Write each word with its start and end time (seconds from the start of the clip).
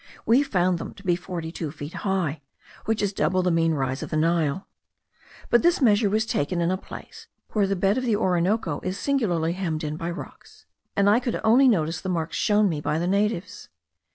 We 0.25 0.41
found 0.41 0.79
them 0.79 0.95
to 0.95 1.03
be 1.03 1.15
forty 1.15 1.51
two 1.51 1.69
feet 1.69 1.93
high, 1.93 2.41
which 2.85 3.03
is 3.03 3.13
double 3.13 3.43
the 3.43 3.51
mean 3.51 3.75
rise 3.75 4.01
of 4.01 4.09
the 4.09 4.17
Nile. 4.17 4.67
But 5.51 5.61
this 5.61 5.79
measure 5.79 6.09
was 6.09 6.25
taken 6.25 6.59
in 6.59 6.71
a 6.71 6.75
place 6.75 7.27
where 7.51 7.67
the 7.67 7.75
bed 7.75 7.99
of 7.99 8.03
the 8.05 8.15
Orinoco 8.15 8.79
is 8.79 8.97
singularly 8.97 9.53
hemmed 9.53 9.83
in 9.83 9.97
by 9.97 10.09
rocks, 10.09 10.65
and 10.95 11.07
I 11.07 11.19
could 11.19 11.39
only 11.43 11.67
notice 11.67 12.01
the 12.01 12.09
marks 12.09 12.35
shown 12.35 12.67
me 12.67 12.81
by 12.81 12.97
the 12.97 13.05
natives. 13.05 13.69